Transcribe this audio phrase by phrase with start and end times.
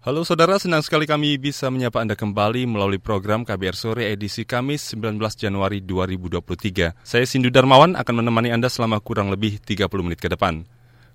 [0.00, 4.96] Halo saudara, senang sekali kami bisa menyapa Anda kembali melalui program KBR Sore edisi Kamis
[4.96, 7.04] 19 Januari 2023.
[7.04, 10.64] Saya Sindu Darmawan akan menemani Anda selama kurang lebih 30 menit ke depan.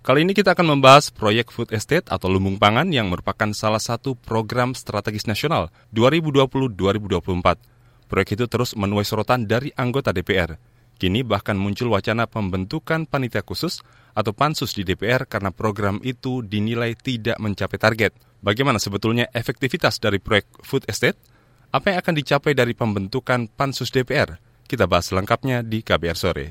[0.06, 4.14] Kali ini kita akan membahas proyek Food Estate atau Lumbung Pangan yang merupakan salah satu
[4.14, 8.06] program strategis nasional 2020-2024.
[8.06, 10.62] Proyek itu terus menuai sorotan dari anggota DPR.
[11.02, 13.82] Kini bahkan muncul wacana pembentukan panitia khusus
[14.14, 18.14] atau pansus di DPR karena program itu dinilai tidak mencapai target.
[18.46, 21.18] Bagaimana sebetulnya efektivitas dari proyek Food Estate?
[21.74, 24.38] Apa yang akan dicapai dari pembentukan pansus DPR?
[24.70, 26.48] Kita bahas lengkapnya di KBR Sore.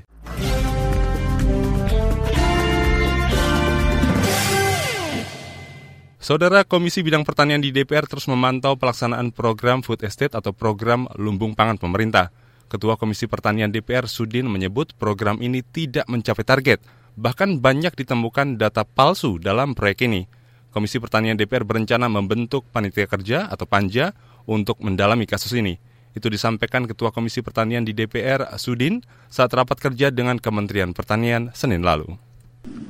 [6.19, 11.55] Saudara Komisi Bidang Pertanian di DPR terus memantau pelaksanaan program Food Estate atau program lumbung
[11.55, 12.35] pangan pemerintah.
[12.67, 16.83] Ketua Komisi Pertanian DPR Sudin menyebut program ini tidak mencapai target.
[17.15, 20.27] Bahkan banyak ditemukan data palsu dalam proyek ini.
[20.75, 24.11] Komisi Pertanian DPR berencana membentuk panitia kerja atau panja
[24.43, 25.79] untuk mendalami kasus ini.
[26.19, 28.99] Itu disampaikan Ketua Komisi Pertanian di DPR, Sudin,
[29.31, 32.19] saat rapat kerja dengan Kementerian Pertanian Senin lalu.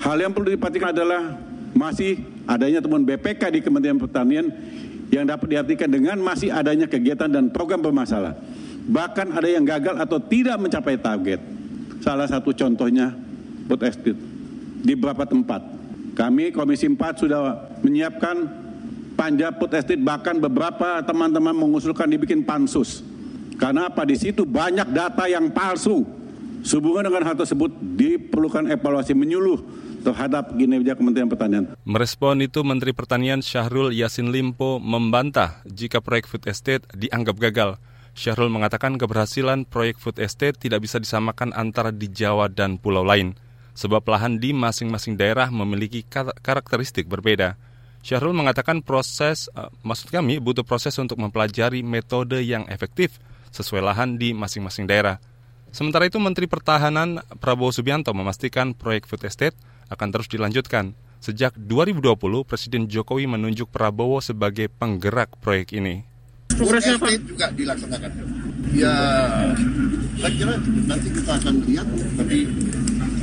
[0.01, 1.37] Hal yang perlu diperhatikan adalah
[1.77, 4.49] masih adanya temuan BPK di Kementerian Pertanian
[5.13, 8.33] yang dapat diartikan dengan masih adanya kegiatan dan program bermasalah.
[8.89, 11.41] Bahkan ada yang gagal atau tidak mencapai target.
[12.01, 13.13] Salah satu contohnya
[13.69, 14.21] food estate
[14.85, 15.84] di beberapa tempat
[16.15, 17.43] kami Komisi 4 sudah
[17.83, 18.47] menyiapkan
[19.19, 23.03] panja food estate bahkan beberapa teman-teman mengusulkan dibikin pansus.
[23.59, 24.07] Karena apa?
[24.07, 26.07] Di situ banyak data yang palsu.
[26.65, 29.61] Sehubungan dengan hal tersebut diperlukan evaluasi menyuluh
[30.01, 31.65] terhadap kinerja Kementerian Pertanian.
[31.85, 37.77] Merespon itu Menteri Pertanian Syahrul Yasin Limpo membantah jika proyek food estate dianggap gagal.
[38.17, 43.37] Syahrul mengatakan keberhasilan proyek food estate tidak bisa disamakan antara di Jawa dan pulau lain
[43.75, 46.07] sebab lahan di masing-masing daerah memiliki
[46.41, 47.59] karakteristik berbeda.
[48.05, 53.19] Syahrul mengatakan proses, uh, maksud kami butuh proses untuk mempelajari metode yang efektif
[53.51, 55.19] sesuai lahan di masing-masing daerah.
[55.75, 59.59] Sementara itu Menteri Pertahanan Prabowo Subianto memastikan proyek food estate
[59.91, 60.95] akan terus dilanjutkan.
[61.19, 62.15] Sejak 2020,
[62.45, 66.05] Presiden Jokowi menunjuk Prabowo sebagai penggerak proyek ini.
[66.53, 67.11] Progresnya apa?
[67.17, 68.11] juga dilaksanakan.
[68.77, 68.95] Ya,
[70.21, 70.55] saya kira
[70.87, 71.87] nanti kita akan lihat,
[72.21, 72.39] tapi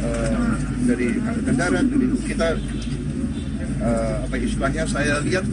[0.01, 0.53] uh,
[0.85, 2.47] dari angkatan darat dari kita
[3.81, 5.45] uh, apa istilahnya saya lihat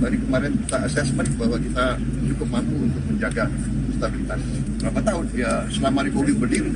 [0.00, 2.00] dari kemarin kita assessment bahwa kita
[2.32, 3.44] cukup mampu untuk menjaga
[4.00, 4.40] stabilitas
[4.80, 6.72] berapa tahun ya selama Republik berdiri.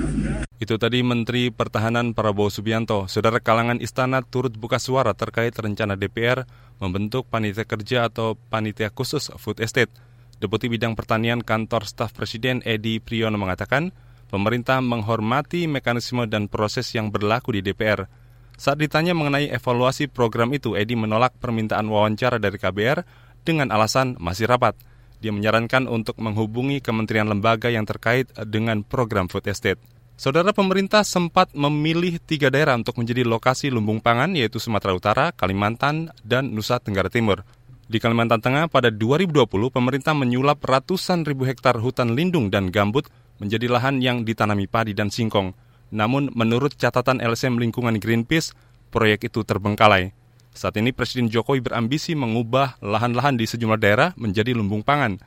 [0.61, 3.09] Itu tadi Menteri Pertahanan Prabowo Subianto.
[3.09, 6.45] Saudara kalangan istana turut buka suara terkait rencana DPR
[6.79, 9.91] membentuk panitia kerja atau panitia khusus food estate.
[10.39, 13.97] Deputi Bidang Pertanian Kantor Staf Presiden Edi Priyono mengatakan,
[14.35, 18.11] pemerintah menghormati mekanisme dan proses yang berlaku di DPR.
[18.59, 23.07] Saat ditanya mengenai evaluasi program itu, Edi menolak permintaan wawancara dari KBR
[23.47, 24.75] dengan alasan masih rapat.
[25.23, 29.79] Dia menyarankan untuk menghubungi kementerian lembaga yang terkait dengan program food estate.
[30.15, 36.11] Saudara pemerintah sempat memilih tiga daerah untuk menjadi lokasi lumbung pangan, yaitu Sumatera Utara, Kalimantan,
[36.23, 37.43] dan Nusa Tenggara Timur.
[37.85, 43.67] Di Kalimantan Tengah pada 2020, pemerintah menyulap ratusan ribu hektar hutan lindung dan gambut menjadi
[43.71, 45.55] lahan yang ditanami padi dan singkong.
[45.95, 48.55] Namun menurut catatan LSM Lingkungan Greenpeace,
[48.91, 50.15] proyek itu terbengkalai.
[50.55, 55.19] Saat ini Presiden Jokowi berambisi mengubah lahan-lahan di sejumlah daerah menjadi lumbung pangan.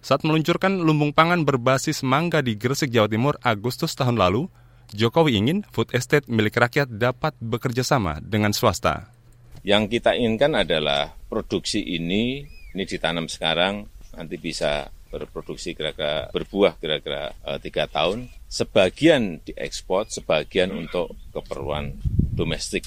[0.00, 4.48] Saat meluncurkan lumbung pangan berbasis mangga di Gresik, Jawa Timur Agustus tahun lalu,
[4.96, 9.12] Jokowi ingin food estate milik rakyat dapat bekerja sama dengan swasta.
[9.60, 13.84] Yang kita inginkan adalah produksi ini, ini ditanam sekarang,
[14.16, 18.30] nanti bisa berproduksi kira-kira berbuah kira-kira uh, tiga tahun.
[18.46, 21.98] Sebagian diekspor, sebagian untuk keperluan
[22.34, 22.86] domestik.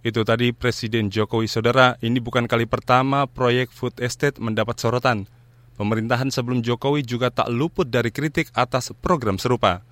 [0.00, 5.28] Itu tadi Presiden Jokowi Saudara, ini bukan kali pertama proyek food estate mendapat sorotan.
[5.76, 9.84] Pemerintahan sebelum Jokowi juga tak luput dari kritik atas program serupa.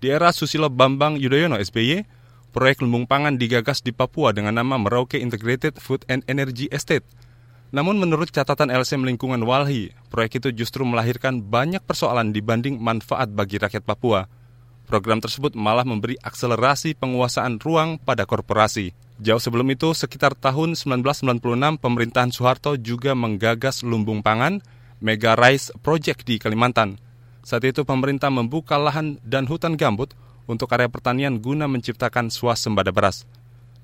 [0.00, 2.08] Di era Susilo Bambang Yudhoyono SBY,
[2.56, 7.04] proyek lumbung pangan digagas di Papua dengan nama Merauke Integrated Food and Energy Estate–
[7.70, 13.62] namun menurut catatan LSM Lingkungan Walhi, proyek itu justru melahirkan banyak persoalan dibanding manfaat bagi
[13.62, 14.26] rakyat Papua.
[14.90, 18.90] Program tersebut malah memberi akselerasi penguasaan ruang pada korporasi.
[19.22, 24.58] Jauh sebelum itu, sekitar tahun 1996, pemerintahan Soeharto juga menggagas lumbung pangan
[24.98, 26.98] Mega Rice Project di Kalimantan.
[27.46, 30.10] Saat itu pemerintah membuka lahan dan hutan gambut
[30.50, 33.30] untuk area pertanian guna menciptakan swasembada beras.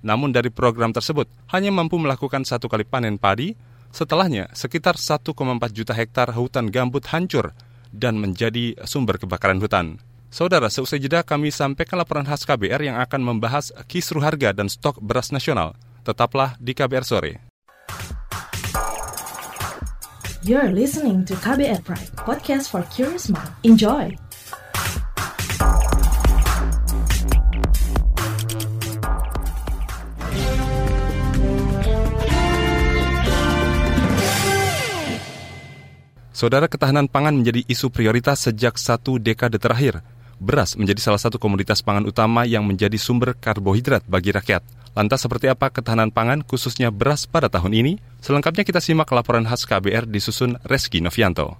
[0.02, 3.54] Namun dari program tersebut hanya mampu melakukan satu kali panen padi
[3.96, 5.24] Setelahnya, sekitar 1,4
[5.72, 7.56] juta hektar hutan gambut hancur
[7.88, 9.96] dan menjadi sumber kebakaran hutan.
[10.28, 15.00] Saudara, seusai jeda kami sampaikan laporan khas KBR yang akan membahas kisruh harga dan stok
[15.00, 15.72] beras nasional.
[16.04, 17.40] Tetaplah di KBR sore.
[20.44, 23.48] You're listening to KBR Pride, podcast for curious mind.
[23.64, 24.25] Enjoy!
[36.36, 40.04] Saudara ketahanan pangan menjadi isu prioritas sejak satu dekade terakhir.
[40.36, 44.60] Beras menjadi salah satu komoditas pangan utama yang menjadi sumber karbohidrat bagi rakyat.
[44.92, 47.92] Lantas seperti apa ketahanan pangan khususnya beras pada tahun ini?
[48.20, 51.56] Selengkapnya kita simak laporan khas KBR disusun Reski Novianto.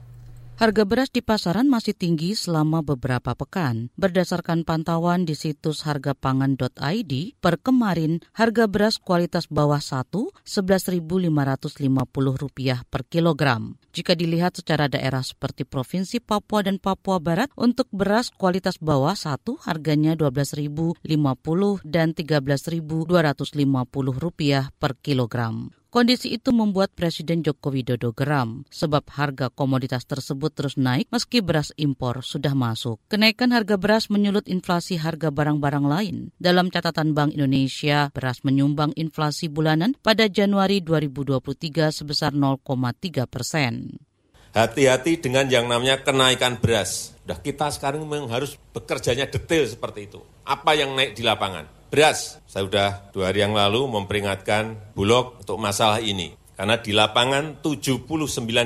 [0.56, 3.92] Harga beras di pasaran masih tinggi selama beberapa pekan.
[4.00, 7.12] Berdasarkan pantauan di situs hargapangan.id,
[7.44, 10.08] per kemarin harga beras kualitas bawah 1
[10.48, 13.76] Rp11.550 per kilogram.
[13.92, 19.68] Jika dilihat secara daerah seperti Provinsi Papua dan Papua Barat, untuk beras kualitas bawah 1
[19.68, 25.68] harganya Rp12.050 dan Rp13.250 per kilogram.
[25.96, 31.72] Kondisi itu membuat Presiden Joko Widodo geram sebab harga komoditas tersebut terus naik meski beras
[31.80, 33.00] impor sudah masuk.
[33.08, 36.16] Kenaikan harga beras menyulut inflasi harga barang-barang lain.
[36.36, 43.96] Dalam catatan Bank Indonesia, beras menyumbang inflasi bulanan pada Januari 2023 sebesar 0,3 persen.
[44.52, 47.16] Hati-hati dengan yang namanya kenaikan beras.
[47.24, 50.20] Udah kita sekarang memang harus bekerjanya detail seperti itu.
[50.44, 51.75] Apa yang naik di lapangan?
[51.88, 52.42] Beras.
[52.48, 56.34] Saya sudah dua hari yang lalu memperingatkan Bulog untuk masalah ini.
[56.56, 58.08] Karena di lapangan 79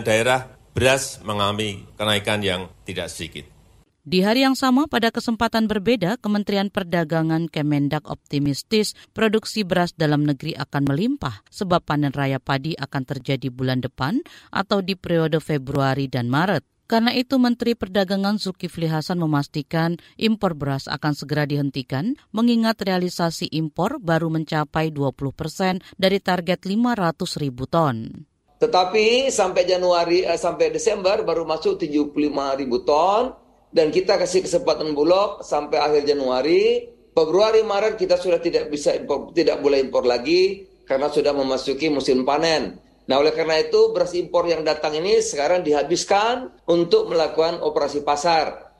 [0.06, 3.50] daerah beras mengalami kenaikan yang tidak sedikit.
[4.00, 10.56] Di hari yang sama, pada kesempatan berbeda, Kementerian Perdagangan Kemendak optimistis produksi beras dalam negeri
[10.56, 16.32] akan melimpah sebab panen raya padi akan terjadi bulan depan atau di periode Februari dan
[16.32, 16.79] Maret.
[16.90, 24.02] Karena itu Menteri Perdagangan Zulkifli Hasan memastikan impor beras akan segera dihentikan mengingat realisasi impor
[24.02, 28.26] baru mencapai 20 persen dari target 500 ribu ton.
[28.58, 32.10] Tetapi sampai Januari eh, sampai Desember baru masuk 75
[32.58, 33.38] ribu ton
[33.70, 36.90] dan kita kasih kesempatan Bulog sampai akhir Januari.
[37.14, 42.26] Februari Maret kita sudah tidak bisa impor, tidak boleh impor lagi karena sudah memasuki musim
[42.26, 42.89] panen.
[43.10, 48.70] Nah oleh karena itu beras impor yang datang ini sekarang dihabiskan untuk melakukan operasi pasar.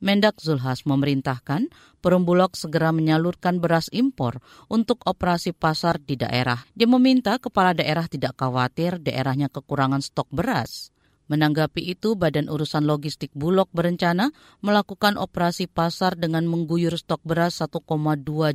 [0.00, 1.68] Mendak Zulhas memerintahkan
[2.04, 6.60] Perumbulok segera menyalurkan beras impor untuk operasi pasar di daerah.
[6.76, 10.92] Dia meminta kepala daerah tidak khawatir daerahnya kekurangan stok beras.
[11.24, 14.28] Menanggapi itu, Badan Urusan Logistik Bulog berencana
[14.60, 17.80] melakukan operasi pasar dengan mengguyur stok beras 1,2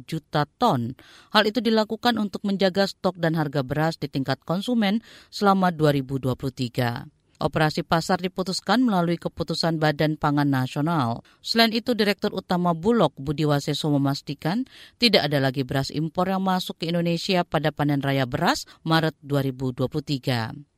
[0.05, 0.93] juta ton.
[1.33, 5.01] Hal itu dilakukan untuk menjaga stok dan harga beras di tingkat konsumen
[5.33, 7.09] selama 2023.
[7.39, 11.23] Operasi pasar diputuskan melalui keputusan Badan Pangan Nasional.
[11.39, 14.67] Selain itu, Direktur Utama Bulog Budi Waseso memastikan
[14.99, 20.69] tidak ada lagi beras impor yang masuk ke Indonesia pada panen raya beras Maret 2023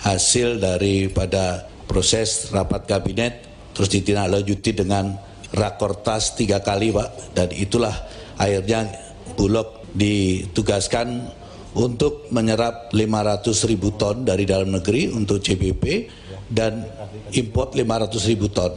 [0.00, 3.44] hasil daripada proses rapat kabinet
[3.76, 5.16] terus ditindaklanjuti dengan
[5.52, 7.94] rakortas tiga kali Pak dan itulah
[8.38, 8.86] akhirnya
[9.34, 11.30] Bulog ditugaskan
[11.74, 16.10] untuk menyerap 500 ribu ton dari dalam negeri untuk CBP
[16.50, 16.82] dan
[17.30, 18.74] import 500 ribu ton.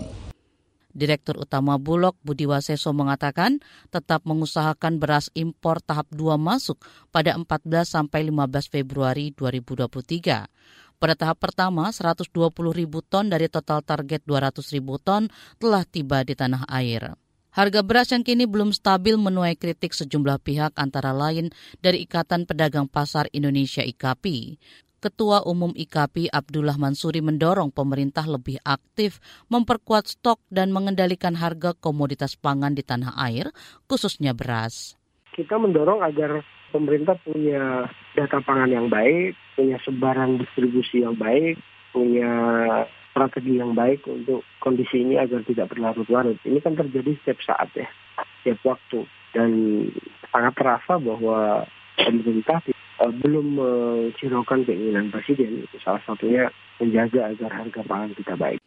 [0.94, 3.58] Direktur Utama Bulog Budi Waseso mengatakan
[3.90, 6.78] tetap mengusahakan beras impor tahap 2 masuk
[7.10, 10.46] pada 14 sampai 15 Februari 2023.
[11.04, 12.32] Pada tahap pertama, 120
[12.72, 15.28] ribu ton dari total target 200 ribu ton
[15.60, 17.20] telah tiba di tanah air.
[17.52, 21.52] Harga beras yang kini belum stabil menuai kritik sejumlah pihak antara lain
[21.84, 24.56] dari Ikatan Pedagang Pasar Indonesia IKAPI.
[25.04, 29.20] Ketua Umum IKAPI Abdullah Mansuri mendorong pemerintah lebih aktif
[29.52, 33.52] memperkuat stok dan mengendalikan harga komoditas pangan di tanah air,
[33.92, 34.96] khususnya beras.
[35.36, 37.86] Kita mendorong agar pemerintah punya
[38.18, 41.62] data pangan yang baik, punya sebaran distribusi yang baik,
[41.94, 42.34] punya
[43.14, 46.42] strategi yang baik untuk kondisi ini agar tidak berlarut-larut.
[46.42, 47.86] Ini kan terjadi setiap saat ya,
[48.42, 49.06] setiap waktu.
[49.34, 49.50] Dan
[50.34, 52.66] sangat terasa bahwa pemerintah
[53.02, 55.70] uh, belum menghiraukan keinginan presiden.
[55.86, 56.50] Salah satunya
[56.82, 58.62] menjaga agar harga pangan kita baik.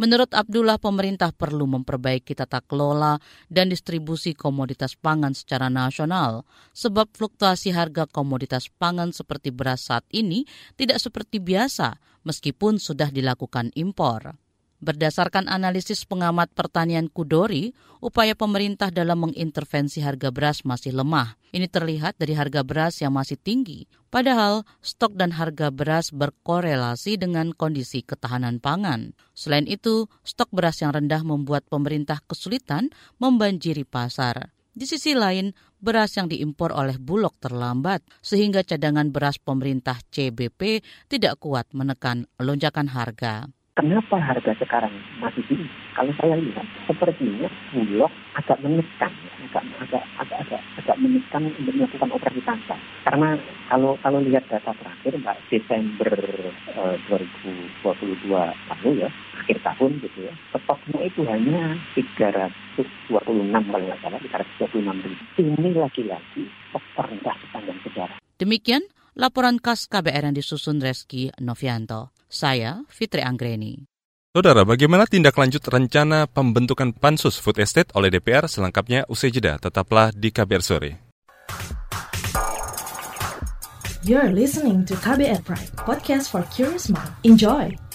[0.00, 3.20] Menurut Abdullah, pemerintah perlu memperbaiki tata kelola
[3.52, 10.48] dan distribusi komoditas pangan secara nasional, sebab fluktuasi harga komoditas pangan seperti beras saat ini
[10.80, 14.40] tidak seperti biasa, meskipun sudah dilakukan impor.
[14.80, 21.36] Berdasarkan analisis pengamat pertanian Kudori, upaya pemerintah dalam mengintervensi harga beras masih lemah.
[21.52, 23.84] Ini terlihat dari harga beras yang masih tinggi.
[24.08, 29.12] Padahal stok dan harga beras berkorelasi dengan kondisi ketahanan pangan.
[29.36, 32.88] Selain itu, stok beras yang rendah membuat pemerintah kesulitan
[33.20, 34.48] membanjiri pasar.
[34.72, 40.80] Di sisi lain, beras yang diimpor oleh Bulog terlambat, sehingga cadangan beras pemerintah CBP
[41.12, 43.44] tidak kuat menekan lonjakan harga.
[43.78, 44.90] Kenapa harga sekarang
[45.22, 45.70] masih tinggi?
[45.94, 49.12] Kalau saya lihat, sepertinya Bulog agak menekan,
[49.46, 52.80] agak agak agak agak, agak menekan untuk melakukan operasi tangkap.
[53.06, 53.38] Karena
[53.70, 56.14] kalau kalau lihat data terakhir, Mbak, Desember
[56.50, 59.08] eh, 2022 lalu ya,
[59.38, 65.22] akhir tahun gitu ya, stoknya itu hanya 326 kalau nggak salah, 326 ribu.
[65.38, 66.42] Ini lagi-lagi
[66.74, 68.18] stok terendah sepanjang sejarah.
[68.42, 68.82] Demikian
[69.18, 72.14] laporan khas KBR yang disusun Reski Novianto.
[72.30, 73.90] Saya Fitri Anggreni.
[74.30, 79.58] Saudara, bagaimana tindak lanjut rencana pembentukan Pansus Food Estate oleh DPR selengkapnya usai jeda.
[79.58, 80.92] Tetaplah di KBR Sore.
[84.06, 87.10] You're listening to KBR Pride, podcast for curious mind.
[87.26, 87.89] Enjoy!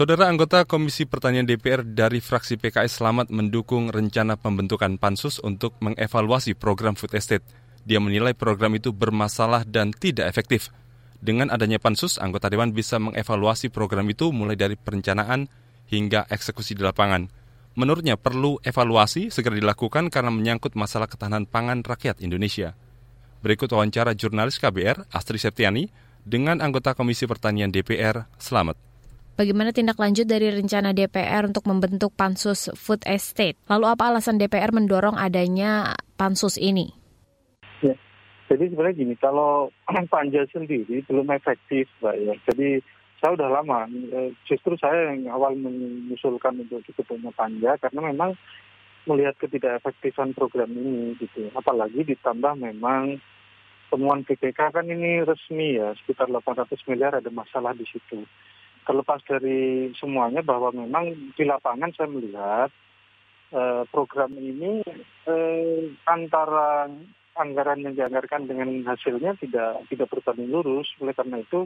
[0.00, 6.56] Saudara anggota Komisi Pertanian DPR dari fraksi PKS Selamat mendukung rencana pembentukan pansus untuk mengevaluasi
[6.56, 7.44] program food estate.
[7.84, 10.72] Dia menilai program itu bermasalah dan tidak efektif.
[11.20, 15.52] Dengan adanya pansus, anggota Dewan bisa mengevaluasi program itu mulai dari perencanaan
[15.92, 17.28] hingga eksekusi di lapangan.
[17.76, 22.72] Menurutnya perlu evaluasi segera dilakukan karena menyangkut masalah ketahanan pangan rakyat Indonesia.
[23.44, 25.92] Berikut wawancara jurnalis KBR Astri Septiani
[26.24, 28.89] dengan anggota Komisi Pertanian DPR Selamat.
[29.38, 33.56] Bagaimana tindak lanjut dari rencana DPR untuk membentuk pansus food estate?
[33.70, 36.92] Lalu apa alasan DPR mendorong adanya pansus ini?
[37.80, 37.96] Ya,
[38.50, 39.70] jadi sebenarnya gini, kalau
[40.12, 42.34] panja sendiri belum efektif, Mbak ya.
[42.50, 42.68] Jadi
[43.22, 48.34] saya udah lama, eh, justru saya yang awal mengusulkan untuk diketemu panja karena memang
[49.08, 51.48] melihat ketidak-efektifan program ini gitu.
[51.56, 53.16] Apalagi ditambah memang
[53.88, 58.24] temuan BPK kan ini resmi ya, sekitar 800 miliar ada masalah di situ
[58.84, 62.70] terlepas dari semuanya bahwa memang di lapangan saya melihat
[63.52, 64.82] eh, program ini
[65.28, 66.88] eh, antara
[67.38, 70.90] anggaran yang dianggarkan dengan hasilnya tidak tidak berbanding lurus.
[71.00, 71.64] Oleh karena itu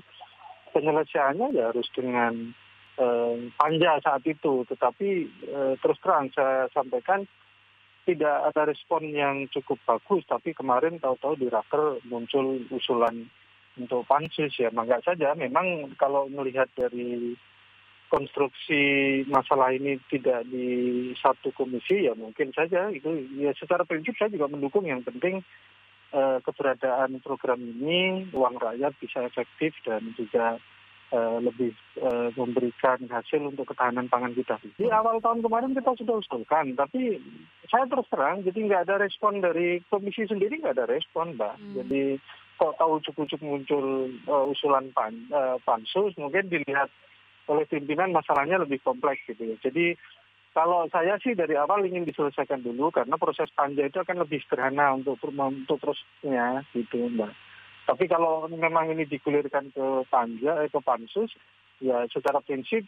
[0.75, 2.53] penyelesaiannya ya harus dengan
[2.99, 4.67] eh, panja saat itu.
[4.69, 5.09] Tetapi
[5.49, 7.25] eh, terus terang saya sampaikan
[8.05, 10.23] tidak ada respon yang cukup bagus.
[10.29, 13.25] Tapi kemarin tahu-tahu di Raker muncul usulan
[13.75, 17.35] untuk pansus ya mangga saja memang kalau melihat dari
[18.15, 18.83] konstruksi
[19.27, 24.47] masalah ini tidak di satu komisi ya mungkin saja itu ya secara prinsip saya juga
[24.47, 25.43] mendukung yang penting
[26.15, 30.63] eh, keberadaan program ini uang rakyat bisa efektif dan juga
[31.11, 34.63] eh, lebih eh, memberikan hasil untuk ketahanan pangan kita.
[34.79, 37.19] Di awal tahun kemarin kita sudah usulkan, tapi
[37.67, 41.59] saya terus terang jadi nggak ada respon dari komisi sendiri nggak ada respon, mbak.
[41.59, 41.83] Hmm.
[41.83, 42.23] Jadi
[42.55, 43.85] kok tahu cukup-cukup muncul
[44.31, 46.89] uh, usulan pan, uh, pansus mungkin dilihat
[47.51, 49.57] oleh pimpinan masalahnya lebih kompleks gitu ya.
[49.61, 49.99] Jadi
[50.55, 54.95] kalau saya sih dari awal ingin diselesaikan dulu karena proses panja itu akan lebih sederhana
[54.95, 57.35] untuk untuk terusnya gitu mbak.
[57.85, 61.35] Tapi kalau memang ini digulirkan ke panja eh, ke pansus
[61.83, 62.87] ya secara prinsip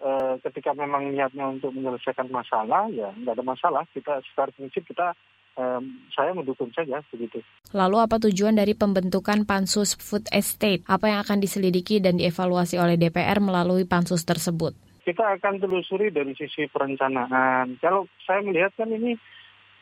[0.00, 5.12] eh, ketika memang niatnya untuk menyelesaikan masalah ya nggak ada masalah kita secara prinsip kita
[5.56, 5.82] um,
[6.14, 7.42] saya mendukung saja begitu.
[7.70, 10.82] Lalu apa tujuan dari pembentukan pansus food estate?
[10.86, 14.74] Apa yang akan diselidiki dan dievaluasi oleh DPR melalui pansus tersebut?
[15.00, 17.80] Kita akan telusuri dari sisi perencanaan.
[17.80, 19.16] Kalau saya melihat kan ini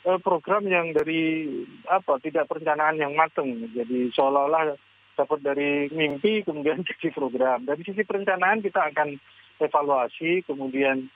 [0.06, 1.50] eh, program yang dari
[1.90, 3.50] apa tidak perencanaan yang matang.
[3.74, 4.78] Jadi seolah-olah
[5.18, 7.66] dapat dari mimpi kemudian jadi program.
[7.66, 9.18] Dari sisi perencanaan kita akan
[9.58, 11.10] evaluasi, kemudian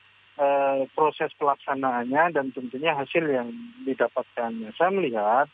[0.96, 3.52] proses pelaksanaannya dan tentunya hasil yang
[3.84, 4.72] didapatkannya.
[4.74, 5.46] Saya melihat,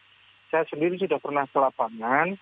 [0.48, 2.38] saya sendiri sudah pernah ke lapangan,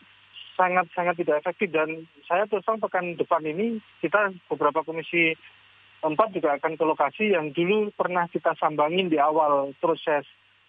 [0.56, 5.36] sangat-sangat tidak efektif dan saya terus pekan depan ini kita beberapa komisi
[6.00, 10.24] empat juga akan ke lokasi yang dulu pernah kita sambangin di awal proses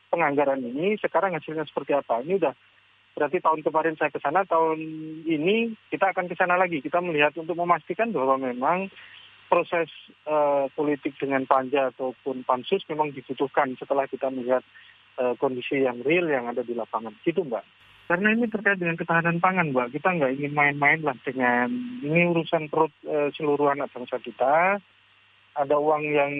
[0.07, 2.23] penganggaran ini, sekarang hasilnya seperti apa.
[2.23, 2.53] Ini udah
[3.17, 4.79] berarti tahun kemarin saya ke sana, tahun
[5.27, 6.79] ini kita akan ke sana lagi.
[6.79, 8.87] Kita melihat untuk memastikan bahwa memang
[9.47, 9.87] proses
[10.27, 14.63] uh, politik dengan panja ataupun pansus memang dibutuhkan setelah kita melihat
[15.17, 17.15] uh, kondisi yang real yang ada di lapangan.
[17.23, 17.63] Gitu Mbak.
[18.07, 19.99] Karena ini terkait dengan ketahanan pangan Mbak.
[19.99, 21.67] Kita nggak ingin main-main lah dengan
[21.99, 24.79] ini urusan perut uh, seluruh anak bangsa kita.
[25.57, 26.33] Ada uang yang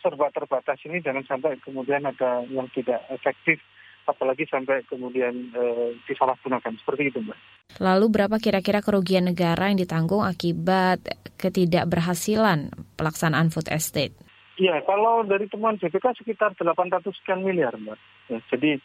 [0.00, 3.58] serba terbatas ini jangan sampai kemudian ada yang tidak efektif
[4.06, 7.38] apalagi sampai kemudian e, disalahgunakan seperti itu mbak.
[7.78, 11.00] Lalu berapa kira-kira kerugian negara yang ditanggung akibat
[11.38, 14.12] ketidakberhasilan pelaksanaan food estate?
[14.60, 17.98] Iya, kalau dari temuan BPK sekitar 800 sekian miliar mbak.
[18.28, 18.78] Ya, jadi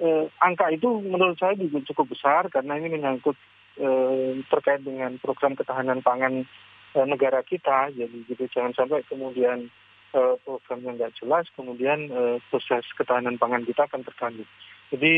[0.00, 3.36] eh, angka itu menurut saya juga cukup besar karena ini menyangkut
[3.76, 6.48] eh, terkait dengan program ketahanan pangan
[6.96, 7.92] eh, negara kita.
[7.92, 9.68] Jadi gitu jangan sampai kemudian
[10.12, 14.44] programnya nggak jelas, kemudian eh, proses ketahanan pangan kita akan terganggu.
[14.90, 15.14] Jadi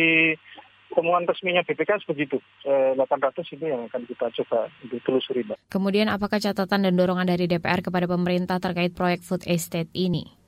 [0.92, 2.38] temuan resminya BPK begitu.
[2.68, 5.42] Eh, 800 itu yang akan kita coba ditelusuri.
[5.48, 5.58] Mbak.
[5.72, 10.42] Kemudian apakah catatan dan dorongan dari DPR kepada pemerintah terkait proyek food estate ini?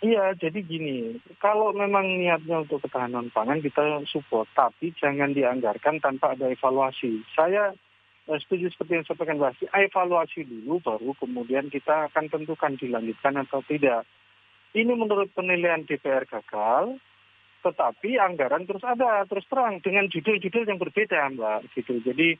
[0.00, 6.32] Iya, jadi gini, kalau memang niatnya untuk ketahanan pangan kita support, tapi jangan dianggarkan tanpa
[6.32, 7.20] ada evaluasi.
[7.36, 7.89] Saya eh,
[8.38, 14.06] setuju seperti yang sampaikan Mbak, evaluasi dulu baru kemudian kita akan tentukan dilanjutkan atau tidak.
[14.70, 16.94] Ini menurut penilaian DPR gagal,
[17.66, 21.74] tetapi anggaran terus ada, terus terang dengan judul-judul yang berbeda, Mbak.
[21.74, 21.98] Gitu.
[22.06, 22.38] Jadi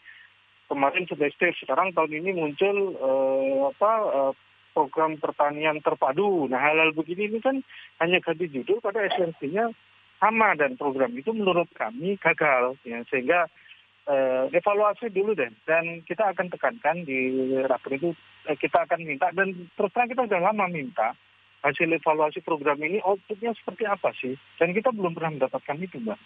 [0.70, 4.32] kemarin sudah sekarang tahun ini muncul eh, apa eh,
[4.70, 6.46] program pertanian terpadu.
[6.46, 7.58] Nah hal-hal begini ini kan
[7.98, 9.74] hanya ganti judul pada esensinya
[10.22, 13.50] sama dan program itu menurut kami gagal ya sehingga
[14.10, 17.30] eh, evaluasi dulu deh dan kita akan tekankan di
[17.64, 18.10] rapor itu
[18.50, 21.14] eh, kita akan minta dan terus terang kita sudah lama minta
[21.62, 26.18] hasil evaluasi program ini outputnya seperti apa sih dan kita belum pernah mendapatkan itu mbak.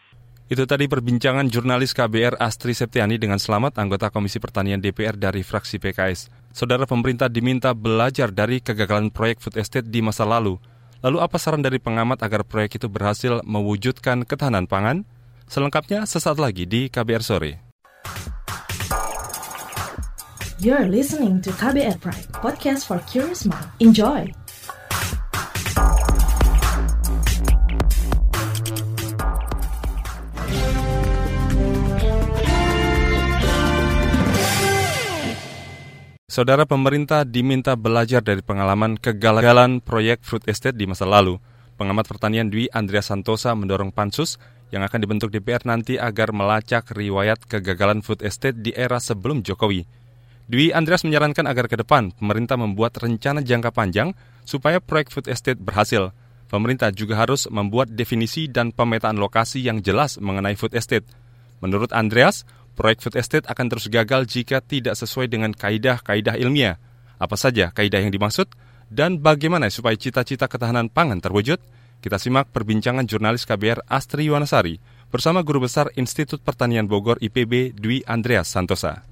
[0.44, 5.80] Itu tadi perbincangan jurnalis KBR Astri Septiani dengan Selamat, anggota Komisi Pertanian DPR dari fraksi
[5.80, 6.28] PKS.
[6.52, 10.60] Saudara pemerintah diminta belajar dari kegagalan proyek food estate di masa lalu.
[11.00, 15.08] Lalu apa saran dari pengamat agar proyek itu berhasil mewujudkan ketahanan pangan?
[15.48, 17.63] Selengkapnya sesaat lagi di KBR Sore.
[20.64, 23.68] You're listening to KBR Pride, podcast for curious mind.
[23.84, 24.32] Enjoy!
[36.34, 41.38] Saudara pemerintah diminta belajar dari pengalaman kegagalan proyek fruit estate di masa lalu.
[41.78, 44.40] Pengamat pertanian Dwi Andreas Santosa mendorong pansus
[44.74, 49.86] yang akan dibentuk DPR nanti agar melacak riwayat kegagalan food estate di era sebelum Jokowi.
[50.50, 54.12] Dwi Andreas menyarankan agar ke depan pemerintah membuat rencana jangka panjang
[54.42, 56.10] supaya proyek food estate berhasil.
[56.50, 61.06] Pemerintah juga harus membuat definisi dan pemetaan lokasi yang jelas mengenai food estate.
[61.64, 62.44] Menurut Andreas,
[62.76, 66.76] proyek food estate akan terus gagal jika tidak sesuai dengan kaidah-kaidah ilmiah.
[67.16, 68.50] Apa saja kaidah yang dimaksud
[68.92, 71.62] dan bagaimana supaya cita-cita ketahanan pangan terwujud?
[72.04, 74.76] Kita simak perbincangan jurnalis KBR Astri Yuwanasari
[75.08, 79.08] bersama Guru Besar Institut Pertanian Bogor IPB Dwi Andreas Santosa.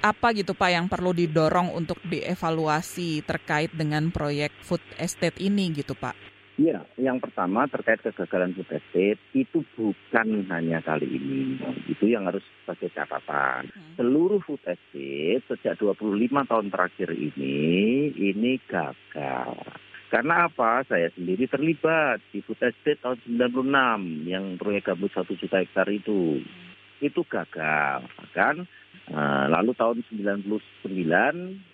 [0.00, 5.92] Apa gitu Pak yang perlu didorong untuk dievaluasi terkait dengan proyek food estate ini gitu
[5.92, 6.16] Pak?
[6.56, 11.60] Iya, yang pertama terkait kegagalan food estate itu bukan hanya kali ini.
[11.84, 13.68] Itu yang harus sebagai catatan.
[13.68, 13.92] Hmm.
[14.00, 16.00] Seluruh food estate sejak 25
[16.48, 19.91] tahun terakhir ini, ini gagal.
[20.12, 20.84] Karena apa?
[20.84, 26.44] Saya sendiri terlibat di food estate tahun 96 yang proyek gabus 1 juta hektar itu.
[27.00, 28.04] Itu gagal.
[28.36, 28.68] Kan?
[29.50, 30.46] lalu tahun 99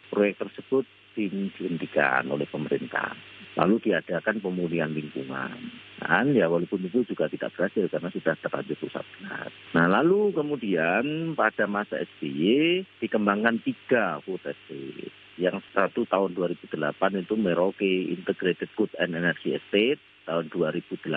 [0.08, 3.12] proyek tersebut dihentikan oleh pemerintah
[3.58, 5.58] lalu diadakan pemulihan lingkungan.
[5.98, 9.50] Dan ya walaupun itu juga tidak berhasil karena sudah terlanjur pusat benar.
[9.74, 15.10] Nah lalu kemudian pada masa SBY dikembangkan tiga food estate.
[15.38, 16.74] Yang satu tahun 2008
[17.22, 20.02] itu Merauke Integrated Food and Energy Estate.
[20.26, 21.08] Tahun 2008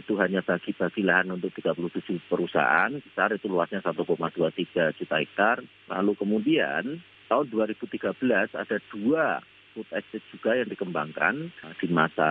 [0.00, 2.90] itu hanya bagi-bagi lahan untuk 37 perusahaan.
[2.90, 5.62] Besar itu luasnya 1,23 juta hektar.
[5.92, 9.44] Lalu kemudian tahun 2013 ada dua
[9.78, 12.28] food estate juga yang dikembangkan uh, di masa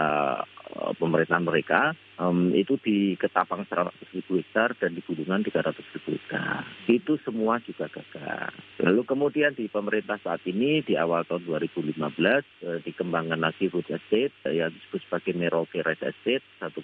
[0.76, 6.20] uh, pemerintahan mereka um, itu di Ketapang 100 ribu hektar dan di Gunungan 300 ribu
[6.20, 6.68] hektar.
[6.92, 8.52] Itu semua juga gagal.
[8.84, 14.36] Lalu kemudian di pemerintah saat ini di awal tahun 2015 uh, dikembangkan lagi food estate
[14.44, 16.76] uh, yang disebut sebagai Merauke Red Estate 1,2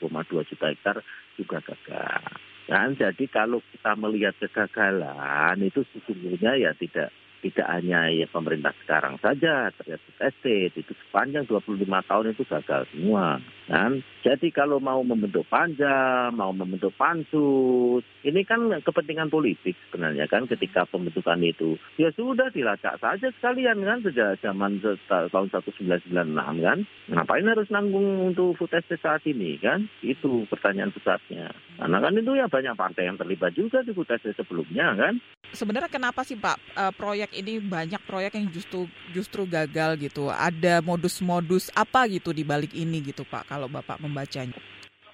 [0.47, 1.03] juta hektar
[1.35, 2.23] juga gagal.
[2.63, 7.11] Dan jadi kalau kita melihat kegagalan itu sesungguhnya ya tidak
[7.43, 13.43] tidak hanya ya pemerintah sekarang saja terkait estate itu sepanjang 25 tahun itu gagal semua
[13.67, 13.99] kan?
[14.23, 20.47] Jadi kalau mau membentuk panja mau membentuk pansus ini kan kepentingan politik sebenarnya kan?
[20.47, 23.99] Ketika pembentukan itu ya sudah dilacak saja sekalian kan?
[24.07, 26.15] Sejak zaman tahun 1996
[26.63, 26.79] kan?
[27.11, 29.91] Ngapain harus nanggung untuk food estate saat ini kan?
[29.99, 31.51] Itu pertanyaan besarnya.
[31.75, 35.19] Karena kan itu ya banyak partai yang terlibat juga di food estate sebelumnya kan?
[35.53, 40.29] Sebenarnya kenapa sih Pak uh, proyek ini banyak proyek yang justru justru gagal gitu.
[40.29, 44.57] Ada modus-modus apa gitu di balik ini gitu Pak kalau Bapak membacanya?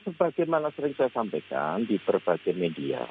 [0.03, 3.03] Sebagaimana sering saya sampaikan di berbagai media,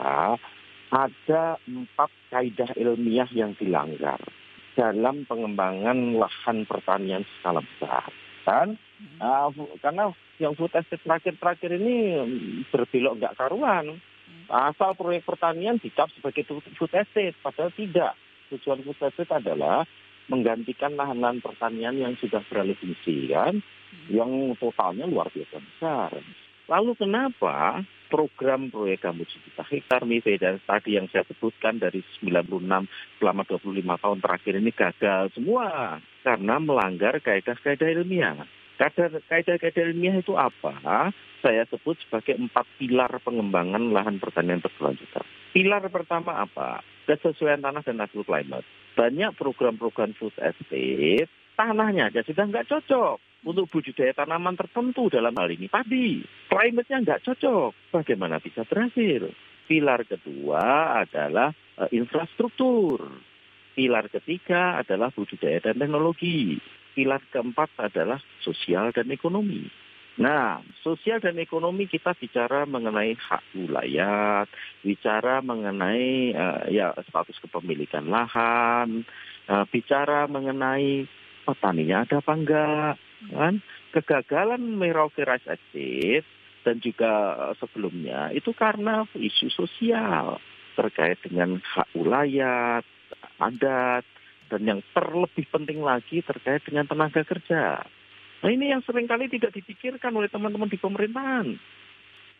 [0.89, 4.19] ada empat kaidah ilmiah yang dilanggar
[4.79, 8.09] dalam pengembangan lahan pertanian skala besar.
[8.47, 8.79] Kan?
[9.21, 11.97] Uh, karena yang food estate terakhir-terakhir ini
[12.71, 13.99] berbelok nggak karuan.
[14.49, 18.17] Asal proyek pertanian dicap sebagai food estate, padahal tidak.
[18.49, 19.85] Tujuan food estate adalah
[20.29, 23.61] menggantikan lahan-lahan pertanian yang sudah beralih fungsi kan,
[24.13, 26.13] yang totalnya luar biasa besar.
[26.69, 27.81] Lalu kenapa
[28.13, 32.85] program proyek gambut sejuta hektar MIVE dan tadi yang saya sebutkan dari 96
[33.21, 38.45] selama 25 tahun terakhir ini gagal semua karena melanggar kaidah-kaidah ilmiah.
[38.77, 41.09] Kaidah-kaidah ilmiah itu apa?
[41.41, 45.25] Saya sebut sebagai empat pilar pengembangan lahan pertanian berkelanjutan.
[45.57, 46.85] Pilar pertama apa?
[47.09, 48.69] Kesesuaian tanah dan hasil climate.
[48.93, 53.17] Banyak program-program food estate, tanahnya aja sudah nggak cocok
[53.49, 56.21] untuk budidaya tanaman tertentu dalam hal ini padi.
[56.53, 57.97] Climate-nya nggak cocok.
[57.97, 59.33] Bagaimana bisa berhasil?
[59.65, 61.49] Pilar kedua adalah
[61.81, 63.09] uh, infrastruktur.
[63.73, 66.61] Pilar ketiga adalah budidaya dan teknologi.
[66.93, 69.88] Pilar keempat adalah sosial dan ekonomi.
[70.19, 74.43] Nah, sosial dan ekonomi kita bicara mengenai hak wilayah,
[74.83, 79.07] bicara mengenai uh, ya status kepemilikan lahan,
[79.47, 81.07] uh, bicara mengenai
[81.47, 82.95] petaninya ada apa enggak,
[83.31, 83.55] kan?
[83.95, 86.27] Kegagalan Merauke Rice Estate
[86.61, 87.13] dan juga
[87.49, 90.37] eh, sebelumnya itu karena isu sosial
[90.77, 92.85] terkait dengan hak wilayah,
[93.41, 94.05] adat,
[94.53, 97.89] dan yang terlebih penting lagi terkait dengan tenaga kerja.
[98.39, 101.59] Nah ini yang sering kali tidak dipikirkan oleh teman-teman di pemerintahan.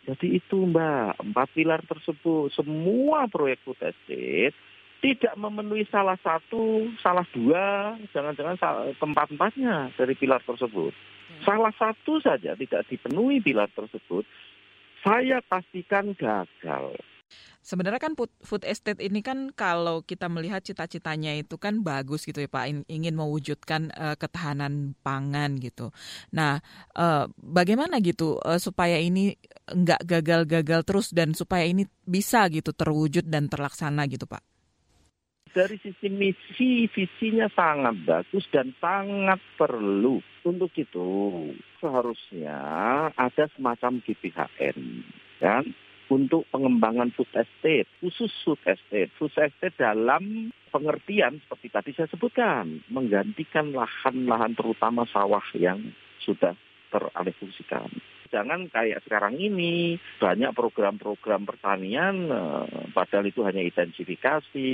[0.09, 4.57] Jadi itu mbak, empat pilar tersebut, semua proyek food estate
[4.99, 8.59] tidak memenuhi salah satu, salah dua, jangan-jangan
[8.99, 10.91] keempat-empatnya dari pilar tersebut.
[10.91, 11.43] Hmm.
[11.47, 14.27] Salah satu saja tidak dipenuhi pilar tersebut,
[15.07, 16.99] saya pastikan gagal.
[17.61, 22.49] Sebenarnya kan food estate ini kan kalau kita melihat cita-citanya itu kan bagus gitu ya
[22.49, 25.93] Pak, ingin mewujudkan uh, ketahanan pangan gitu.
[26.33, 26.65] Nah,
[26.97, 29.37] uh, bagaimana gitu uh, supaya ini
[29.69, 34.41] nggak gagal-gagal terus dan supaya ini bisa gitu terwujud dan terlaksana gitu Pak?
[35.59, 40.23] dari sisi misi, visinya sangat bagus dan sangat perlu.
[40.47, 41.09] Untuk itu
[41.83, 42.59] seharusnya
[43.13, 44.79] ada semacam GPHN,
[45.43, 45.65] kan?
[46.09, 49.13] Untuk pengembangan food estate, khusus food estate.
[49.21, 55.93] Food estate dalam pengertian seperti tadi saya sebutkan, menggantikan lahan-lahan terutama sawah yang
[56.25, 56.57] sudah
[56.89, 57.93] teralih fungsikan
[58.29, 64.71] jangan kayak sekarang ini banyak program-program pertanian eh, padahal itu hanya intensifikasi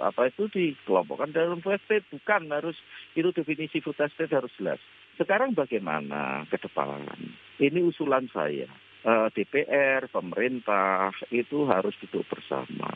[0.00, 2.78] apa itu dikelompokkan dalam food estate bukan harus
[3.18, 4.80] itu definisi food estate harus jelas.
[5.16, 7.08] Sekarang bagaimana ke depan?
[7.56, 8.68] Ini usulan saya.
[9.06, 12.90] Eh, DPR, pemerintah itu harus duduk bersama,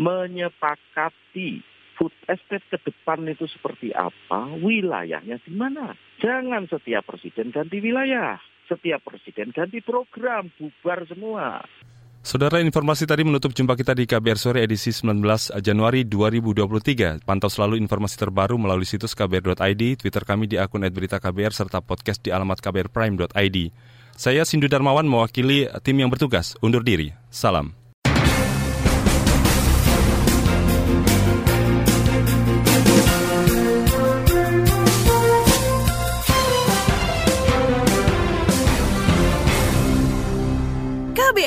[0.00, 1.60] menyepakati
[2.00, 5.92] food estate ke depan itu seperti apa, wilayahnya di mana.
[6.24, 11.66] Jangan setiap presiden ganti wilayah setiap presiden ganti program, bubar semua.
[12.20, 15.24] Saudara informasi tadi menutup jumpa kita di KBR Sore edisi 19
[15.64, 17.24] Januari 2023.
[17.24, 22.28] Pantau selalu informasi terbaru melalui situs kbr.id, Twitter kami di akun @beritaKBR serta podcast di
[22.28, 23.58] alamat kbrprime.id.
[24.20, 26.60] Saya Sindu Darmawan mewakili tim yang bertugas.
[26.60, 27.08] Undur diri.
[27.32, 27.79] Salam.